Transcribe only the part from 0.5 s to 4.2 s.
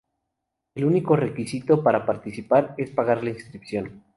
El único requisito para participar es pagar la inscripción.